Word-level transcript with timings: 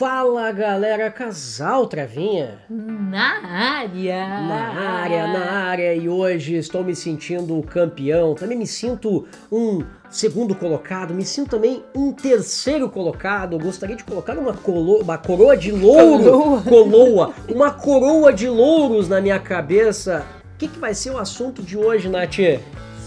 Fala 0.00 0.50
galera, 0.50 1.10
casal 1.10 1.86
Travinha. 1.86 2.58
Na 2.70 3.46
área! 3.46 4.26
Na 4.40 4.68
área, 5.02 5.26
na 5.26 5.50
área, 5.50 5.94
e 5.94 6.08
hoje 6.08 6.56
estou 6.56 6.82
me 6.82 6.96
sentindo 6.96 7.62
campeão. 7.64 8.34
Também 8.34 8.56
me 8.56 8.66
sinto 8.66 9.26
um 9.52 9.84
segundo 10.08 10.54
colocado, 10.54 11.12
me 11.12 11.22
sinto 11.22 11.50
também 11.50 11.84
um 11.94 12.14
terceiro 12.14 12.88
colocado. 12.88 13.58
Gostaria 13.58 13.94
de 13.94 14.02
colocar 14.02 14.38
uma, 14.38 14.54
colo 14.54 15.02
uma 15.02 15.18
coroa 15.18 15.54
de 15.54 15.70
louro. 15.70 16.62
Coroa. 16.62 17.34
Uma 17.46 17.70
coroa 17.70 18.32
de 18.32 18.48
louros 18.48 19.06
na 19.06 19.20
minha 19.20 19.38
cabeça. 19.38 20.24
O 20.54 20.56
que, 20.56 20.66
que 20.66 20.78
vai 20.78 20.94
ser 20.94 21.10
o 21.10 21.18
assunto 21.18 21.62
de 21.62 21.76
hoje, 21.76 22.08
Nath? 22.08 22.38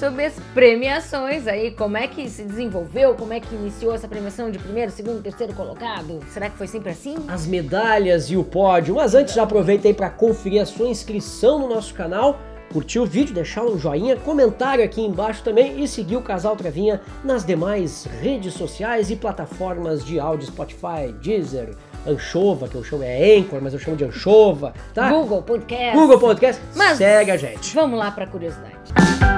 Sobre 0.03 0.25
as 0.25 0.33
premiações 0.53 1.47
aí, 1.47 1.71
como 1.71 1.95
é 1.95 2.07
que 2.07 2.29
se 2.29 2.43
desenvolveu, 2.43 3.15
como 3.15 3.31
é 3.31 3.39
que 3.39 3.55
iniciou 3.55 3.93
essa 3.93 4.05
premiação 4.05 4.51
de 4.51 4.59
primeiro, 4.59 4.91
segundo, 4.91 5.23
terceiro 5.23 5.53
colocado? 5.53 6.19
Será 6.27 6.49
que 6.49 6.57
foi 6.57 6.67
sempre 6.67 6.89
assim? 6.89 7.15
As 7.25 7.47
medalhas 7.47 8.29
e 8.29 8.35
o 8.35 8.43
pódio. 8.43 8.95
Mas 8.95 9.15
antes, 9.15 9.33
já 9.33 9.43
aproveita 9.43 9.87
aí 9.87 9.93
para 9.93 10.09
conferir 10.09 10.61
a 10.61 10.65
sua 10.65 10.89
inscrição 10.89 11.57
no 11.57 11.69
nosso 11.69 11.93
canal, 11.93 12.37
curtir 12.73 12.99
o 12.99 13.05
vídeo, 13.05 13.33
deixar 13.33 13.63
um 13.63 13.79
joinha, 13.79 14.17
comentário 14.17 14.83
aqui 14.83 14.99
embaixo 14.99 15.41
também 15.41 15.81
e 15.81 15.87
seguir 15.87 16.17
o 16.17 16.21
Casal 16.21 16.57
Travinha 16.57 16.99
nas 17.23 17.45
demais 17.45 18.05
redes 18.21 18.55
sociais 18.55 19.09
e 19.09 19.15
plataformas 19.15 20.03
de 20.03 20.19
áudio, 20.19 20.47
Spotify, 20.47 21.13
Deezer, 21.21 21.77
Anchova, 22.05 22.67
que 22.67 22.75
eu 22.75 22.83
chamo 22.83 23.03
é 23.03 23.37
Anchor, 23.37 23.61
mas 23.61 23.71
eu 23.71 23.79
chamo 23.79 23.95
de 23.95 24.03
Anchova, 24.03 24.73
tá? 24.93 25.09
Google 25.09 25.41
Podcast. 25.43 25.97
Google 25.97 26.19
Podcast. 26.19 26.61
Mas 26.75 26.97
Segue 26.97 27.31
a 27.31 27.37
gente. 27.37 27.73
Vamos 27.73 27.97
lá 27.97 28.11
para 28.11 28.27
curiosidade. 28.27 29.32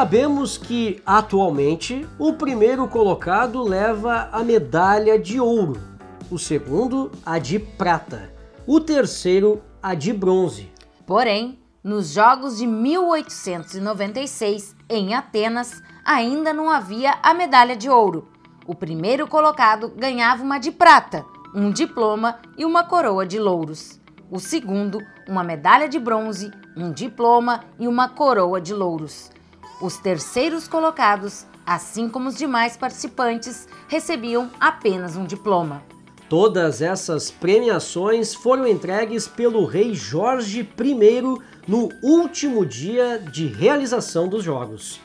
Sabemos 0.00 0.56
que 0.56 1.02
atualmente 1.04 2.08
o 2.18 2.32
primeiro 2.32 2.88
colocado 2.88 3.62
leva 3.62 4.30
a 4.32 4.42
medalha 4.42 5.18
de 5.18 5.38
ouro, 5.38 5.78
o 6.30 6.38
segundo 6.38 7.12
a 7.24 7.38
de 7.38 7.58
prata, 7.58 8.32
o 8.66 8.80
terceiro 8.80 9.60
a 9.82 9.94
de 9.94 10.10
bronze. 10.10 10.72
Porém, 11.06 11.58
nos 11.84 12.14
Jogos 12.14 12.56
de 12.56 12.66
1896 12.66 14.74
em 14.88 15.14
Atenas 15.14 15.82
ainda 16.02 16.54
não 16.54 16.70
havia 16.70 17.18
a 17.22 17.34
medalha 17.34 17.76
de 17.76 17.90
ouro. 17.90 18.26
O 18.66 18.74
primeiro 18.74 19.28
colocado 19.28 19.92
ganhava 19.94 20.42
uma 20.42 20.58
de 20.58 20.72
prata, 20.72 21.26
um 21.54 21.70
diploma 21.70 22.38
e 22.56 22.64
uma 22.64 22.84
coroa 22.84 23.26
de 23.26 23.38
louros. 23.38 24.00
O 24.30 24.40
segundo, 24.40 24.98
uma 25.28 25.44
medalha 25.44 25.90
de 25.90 25.98
bronze, 25.98 26.50
um 26.74 26.90
diploma 26.90 27.64
e 27.78 27.86
uma 27.86 28.08
coroa 28.08 28.62
de 28.62 28.72
louros. 28.72 29.30
Os 29.80 29.96
terceiros 29.96 30.68
colocados, 30.68 31.46
assim 31.64 32.08
como 32.08 32.28
os 32.28 32.36
demais 32.36 32.76
participantes, 32.76 33.66
recebiam 33.88 34.50
apenas 34.60 35.16
um 35.16 35.24
diploma. 35.24 35.82
Todas 36.28 36.80
essas 36.80 37.30
premiações 37.30 38.34
foram 38.34 38.66
entregues 38.66 39.26
pelo 39.26 39.64
rei 39.64 39.94
Jorge 39.94 40.60
I 40.60 41.22
no 41.66 41.88
último 42.02 42.64
dia 42.64 43.18
de 43.18 43.46
realização 43.46 44.28
dos 44.28 44.44
Jogos. 44.44 45.00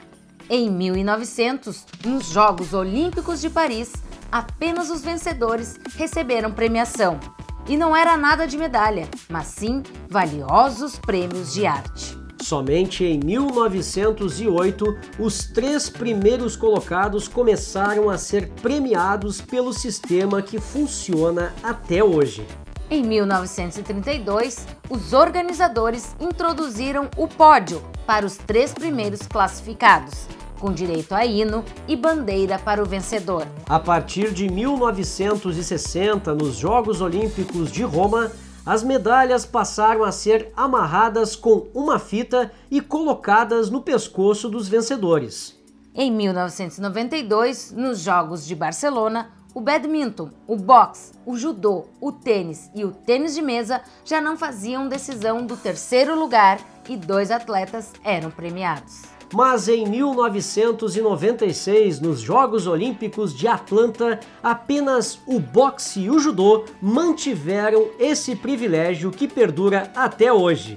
Em 0.50 0.70
1900, 0.70 1.86
nos 2.06 2.28
Jogos 2.28 2.74
Olímpicos 2.74 3.42
de 3.42 3.50
Paris, 3.50 3.94
apenas 4.32 4.92
os 4.92 5.02
vencedores 5.02 5.80
receberam 5.96 6.52
premiação. 6.52 7.20
E 7.68 7.76
não 7.76 7.96
era 7.96 8.16
nada 8.16 8.46
de 8.46 8.58
medalha, 8.58 9.10
mas 9.28 9.48
sim 9.48 9.82
valiosos 10.08 11.00
prêmios 11.00 11.52
de 11.52 11.66
arte. 11.66 12.15
Somente 12.46 13.04
em 13.04 13.20
1908, 13.20 14.96
os 15.18 15.46
três 15.46 15.90
primeiros 15.90 16.56
colocados 16.56 17.28
começaram 17.28 18.08
a 18.08 18.20
ser 18.20 18.50
premiados 18.62 19.42
pelo 19.42 19.74
sistema 19.74 20.44
que 20.44 20.60
funciona 20.60 21.52
até 21.64 22.04
hoje. 22.04 22.46
Em 22.88 23.02
1932, 23.02 24.64
os 24.88 25.12
organizadores 25.12 26.16
introduziram 26.20 27.10
o 27.18 27.28
pódio 27.28 27.82
para 28.06 28.28
os 28.28 28.38
três 28.38 28.72
primeiros 28.72 29.24
classificados, 29.24 30.28
com 30.60 30.72
direito 30.72 31.16
a 31.16 31.26
hino 31.26 31.66
e 31.88 31.96
bandeira 31.96 32.60
para 32.60 32.80
o 32.80 32.86
vencedor. 32.86 33.48
A 33.68 33.80
partir 33.80 34.32
de 34.32 34.48
1960, 34.48 36.36
nos 36.36 36.58
Jogos 36.58 37.02
Olímpicos 37.02 37.72
de 37.72 37.82
Roma, 37.82 38.32
as 38.66 38.84
medalhas 38.84 39.46
passaram 39.46 40.04
a 40.04 40.12
ser 40.12 40.52
amarradas 40.58 41.36
com 41.36 41.68
uma 41.74 42.00
fita 42.00 42.52
e 42.72 42.82
colocadas 42.82 43.70
no 43.70 43.82
pescoço 43.82 44.50
dos 44.50 44.68
vencedores. 44.68 45.56
Em 45.94 46.12
1992, 46.12 47.72
nos 47.72 48.00
Jogos 48.00 48.46
de 48.46 48.56
Barcelona, 48.56 49.32
o 49.54 49.62
badminton, 49.62 50.30
o 50.46 50.58
boxe, 50.58 51.14
o 51.26 51.38
judô, 51.38 51.86
o 52.02 52.12
tênis 52.12 52.70
e 52.76 52.84
o 52.84 52.92
tênis 52.92 53.34
de 53.34 53.42
mesa 53.42 53.82
já 54.04 54.20
não 54.20 54.36
faziam 54.36 54.90
decisão 54.90 55.46
do 55.46 55.56
terceiro 55.56 56.20
lugar 56.20 56.60
e 56.90 56.98
dois 56.98 57.32
atletas 57.32 57.94
eram 58.04 58.30
premiados. 58.30 59.15
Mas 59.34 59.68
em 59.68 59.86
1996, 59.86 62.00
nos 62.00 62.20
Jogos 62.20 62.68
Olímpicos 62.68 63.36
de 63.36 63.48
Atlanta, 63.48 64.20
apenas 64.42 65.20
o 65.26 65.40
boxe 65.40 66.02
e 66.02 66.10
o 66.10 66.20
judô 66.20 66.64
mantiveram 66.82 67.88
esse 68.00 68.36
privilégio 68.36 69.12
que 69.12 69.28
perdura 69.28 69.92
até 69.96 70.32
hoje. 70.32 70.76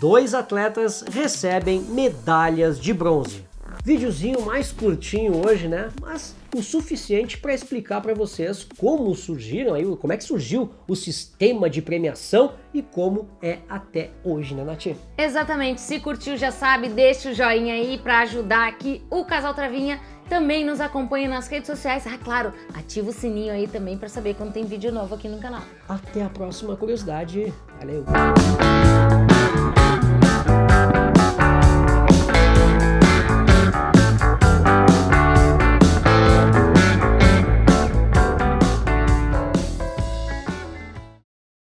Dois 0.00 0.34
atletas 0.34 1.02
recebem 1.02 1.82
medalhas 1.82 2.80
de 2.80 2.92
bronze. 2.92 3.51
Videozinho 3.84 4.42
mais 4.42 4.70
curtinho 4.70 5.44
hoje, 5.44 5.66
né? 5.66 5.88
Mas 6.00 6.36
o 6.54 6.62
suficiente 6.62 7.38
para 7.38 7.52
explicar 7.52 8.00
para 8.00 8.14
vocês 8.14 8.64
como 8.78 9.12
surgiram 9.16 9.74
aí, 9.74 9.84
como 9.96 10.12
é 10.12 10.16
que 10.16 10.22
surgiu 10.22 10.70
o 10.86 10.94
sistema 10.94 11.68
de 11.68 11.82
premiação 11.82 12.52
e 12.72 12.80
como 12.80 13.28
é 13.42 13.58
até 13.68 14.10
hoje, 14.22 14.54
né, 14.54 14.62
Nath? 14.62 14.86
Exatamente. 15.18 15.80
Se 15.80 15.98
curtiu, 15.98 16.36
já 16.36 16.52
sabe, 16.52 16.88
deixa 16.88 17.30
o 17.30 17.34
joinha 17.34 17.74
aí 17.74 17.98
para 17.98 18.20
ajudar 18.20 18.68
aqui 18.68 19.02
o 19.10 19.24
Casal 19.24 19.52
Travinha. 19.52 20.00
Também 20.28 20.64
nos 20.64 20.80
acompanha 20.80 21.28
nas 21.28 21.48
redes 21.48 21.66
sociais. 21.66 22.06
Ah, 22.06 22.16
claro, 22.16 22.52
ativa 22.74 23.10
o 23.10 23.12
sininho 23.12 23.52
aí 23.52 23.66
também 23.66 23.98
para 23.98 24.08
saber 24.08 24.34
quando 24.34 24.52
tem 24.52 24.64
vídeo 24.64 24.92
novo 24.92 25.16
aqui 25.16 25.28
no 25.28 25.38
canal. 25.38 25.62
Até 25.88 26.22
a 26.22 26.30
próxima 26.30 26.76
curiosidade. 26.76 27.52
Valeu! 27.80 28.04